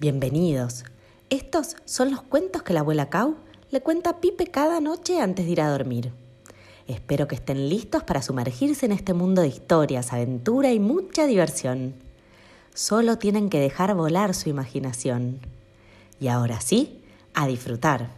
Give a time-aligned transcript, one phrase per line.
[0.00, 0.84] Bienvenidos.
[1.28, 3.34] Estos son los cuentos que la abuela Cau
[3.72, 6.12] le cuenta a Pipe cada noche antes de ir a dormir.
[6.86, 11.94] Espero que estén listos para sumergirse en este mundo de historias, aventura y mucha diversión.
[12.74, 15.40] Solo tienen que dejar volar su imaginación.
[16.20, 17.02] Y ahora sí,
[17.34, 18.17] a disfrutar.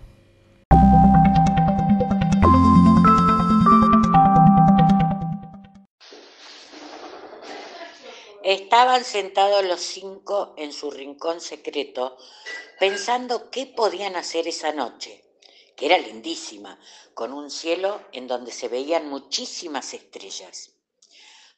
[8.70, 12.16] Estaban sentados los cinco en su rincón secreto
[12.78, 15.24] pensando qué podían hacer esa noche,
[15.74, 16.78] que era lindísima,
[17.12, 20.70] con un cielo en donde se veían muchísimas estrellas.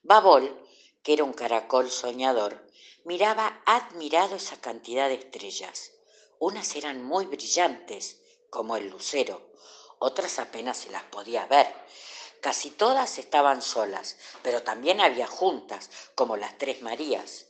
[0.02, 0.66] Babol,
[1.02, 2.66] que era un caracol soñador,
[3.04, 5.92] miraba admirado esa cantidad de estrellas.
[6.38, 9.52] Unas eran muy brillantes, como el lucero,
[9.98, 11.66] otras apenas se las podía ver,
[12.42, 17.46] Casi todas estaban solas, pero también había juntas, como las Tres Marías.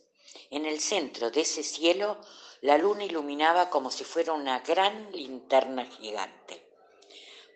[0.51, 2.19] En el centro de ese cielo,
[2.61, 6.69] la luna iluminaba como si fuera una gran linterna gigante.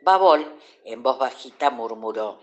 [0.01, 2.41] Babol, en voz bajita, murmuró,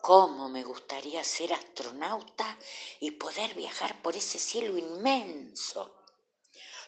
[0.00, 2.58] ¿Cómo me gustaría ser astronauta
[2.98, 5.94] y poder viajar por ese cielo inmenso?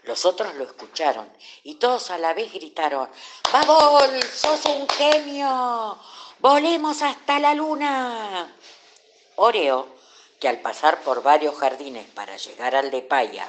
[0.03, 1.33] Los otros lo escucharon
[1.63, 3.09] y todos a la vez gritaron,
[3.53, 6.01] ¡Babol, sos un genio!
[6.43, 8.53] ¡Volemos hasta la luna!
[9.37, 9.87] Oreo,
[10.41, 13.47] que al pasar por varios jardines para llegar al de Paya,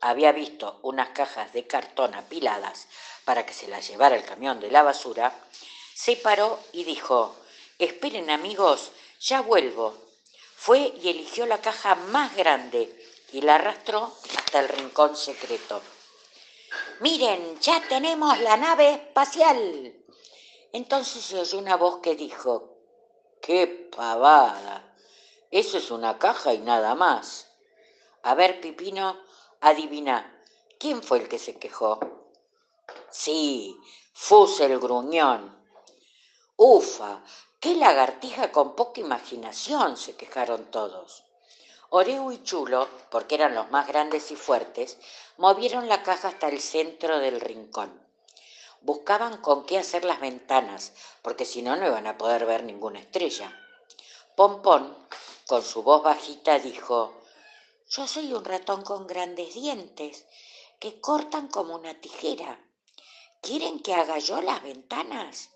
[0.00, 2.88] había visto unas cajas de cartón apiladas
[3.26, 5.34] para que se las llevara el camión de la basura,
[5.92, 7.36] se paró y dijo,
[7.78, 9.98] esperen amigos, ya vuelvo.
[10.56, 15.82] Fue y eligió la caja más grande y la arrastró hasta el rincón secreto.
[17.00, 19.99] Miren, ya tenemos la nave espacial.
[20.72, 22.76] Entonces se oyó una voz que dijo,
[23.42, 24.94] ¡qué pavada!
[25.50, 27.48] Eso es una caja y nada más.
[28.22, 29.18] A ver, Pipino,
[29.60, 30.44] adivina,
[30.78, 31.98] ¿quién fue el que se quejó?
[33.10, 33.76] Sí,
[34.12, 35.58] Fus el gruñón.
[36.54, 37.24] Ufa,
[37.58, 41.24] qué lagartija con poca imaginación, se quejaron todos.
[41.88, 44.98] Oreo y Chulo, porque eran los más grandes y fuertes,
[45.36, 48.09] movieron la caja hasta el centro del rincón
[48.82, 50.92] buscaban con qué hacer las ventanas,
[51.22, 53.52] porque si no, no iban a poder ver ninguna estrella.
[54.36, 54.96] Pompón,
[55.46, 57.14] con su voz bajita, dijo,
[57.88, 60.24] yo soy un ratón con grandes dientes
[60.78, 62.58] que cortan como una tijera.
[63.40, 65.50] ¿Quieren que haga yo las ventanas?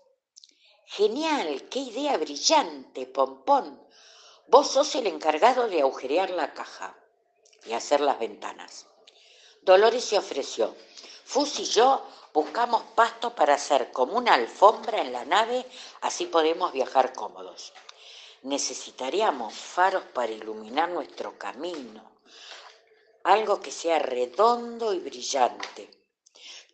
[0.85, 3.81] Genial, qué idea brillante, Pompón.
[4.47, 6.95] Vos sos el encargado de agujerear la caja
[7.65, 8.85] y hacer las ventanas.
[9.61, 10.75] Dolores se ofreció.
[11.23, 15.65] Fus y yo Buscamos pasto para hacer como una alfombra en la nave,
[16.01, 17.71] así podemos viajar cómodos.
[18.41, 22.03] Necesitaríamos faros para iluminar nuestro camino,
[23.23, 25.89] algo que sea redondo y brillante.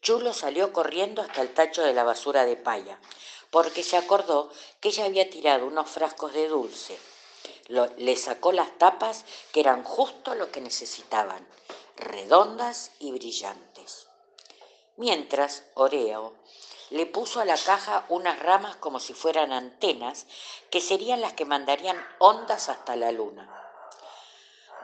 [0.01, 3.00] Chulo salió corriendo hasta el tacho de la basura de paya,
[3.51, 6.97] porque se acordó que ella había tirado unos frascos de dulce.
[7.67, 11.47] le sacó las tapas que eran justo lo que necesitaban,
[11.97, 13.70] redondas y brillantes
[15.01, 16.35] mientras Oreo
[16.91, 20.28] le puso a la caja unas ramas como si fueran antenas,
[20.69, 23.50] que serían las que mandarían ondas hasta la luna.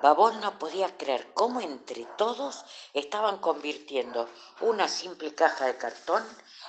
[0.01, 4.27] Babón no podía creer cómo entre todos estaban convirtiendo
[4.59, 6.25] una simple caja de cartón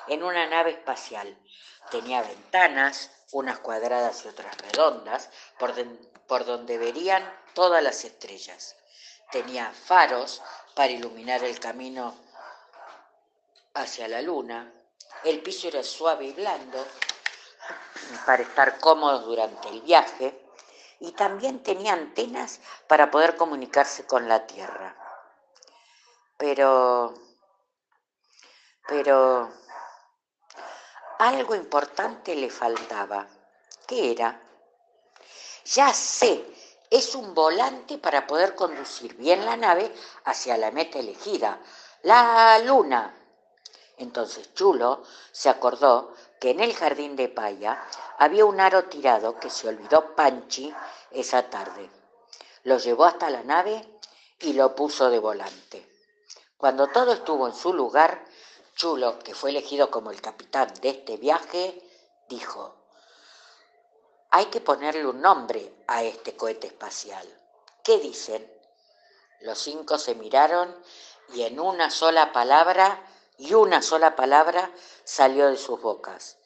[0.09, 1.34] en una nave espacial.
[1.91, 5.72] Tenía ventanas, unas cuadradas y otras redondas, por,
[6.26, 8.76] por donde verían todas las estrellas.
[9.32, 10.42] Tenía faros
[10.75, 12.28] para iluminar el camino
[13.81, 14.72] hacia la luna.
[15.25, 16.87] El piso era suave y blando
[18.27, 20.49] para estar cómodos durante el viaje
[21.00, 24.97] y también tenía antenas para poder comunicarse con la Tierra.
[26.37, 27.15] Pero,
[28.87, 29.53] pero,
[31.19, 33.27] algo importante le faltaba.
[33.87, 34.41] ¿Qué era?
[35.65, 36.45] Ya sé,
[36.91, 39.93] es un volante para poder conducir bien la nave
[40.25, 41.60] hacia la meta elegida,
[42.03, 43.17] la luna.
[43.98, 45.03] Entonces Chulo
[45.33, 47.84] se acordó que en el jardín de Paya
[48.18, 50.72] había un aro tirado que se olvidó Panchi
[51.10, 51.91] esa tarde.
[52.62, 53.84] Lo llevó hasta la nave
[54.41, 55.89] y lo puso de volante.
[56.56, 58.24] Cuando todo estuvo en su lugar,
[58.74, 61.83] Chulo, que fue elegido como el capitán de este viaje,
[62.28, 62.77] dijo,
[64.30, 67.27] hay que ponerle un nombre a este cohete espacial.
[67.83, 68.48] ¿Qué dicen?
[69.41, 70.77] Los cinco se miraron
[71.33, 73.03] y en una sola palabra
[73.38, 74.70] y una sola palabra
[75.04, 76.36] salió de sus bocas.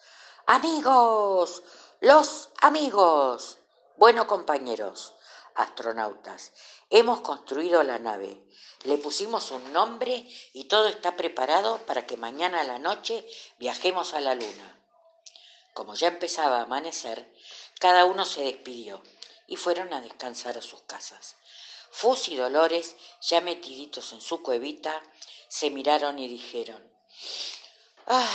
[0.46, 1.62] Amigos,
[2.00, 3.58] los amigos.
[3.96, 5.14] Bueno, compañeros,
[5.54, 6.52] astronautas,
[6.94, 8.38] Hemos construido la nave,
[8.82, 13.26] le pusimos un nombre y todo está preparado para que mañana a la noche
[13.58, 14.78] viajemos a la luna.
[15.72, 17.32] Como ya empezaba a amanecer,
[17.80, 19.02] cada uno se despidió
[19.46, 21.36] y fueron a descansar a sus casas.
[21.92, 25.02] Fus y Dolores, ya metiditos en su cuevita,
[25.46, 26.82] se miraron y dijeron,
[28.06, 28.26] ¡ay!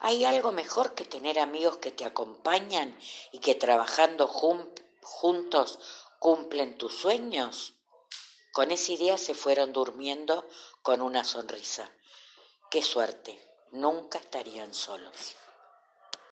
[0.00, 2.98] ¿Hay algo mejor que tener amigos que te acompañan
[3.32, 5.78] y que trabajando juntos
[6.18, 7.74] cumplen tus sueños?
[8.52, 10.48] Con esa idea se fueron durmiendo
[10.82, 11.90] con una sonrisa.
[12.70, 13.38] Qué suerte,
[13.72, 15.36] nunca estarían solos.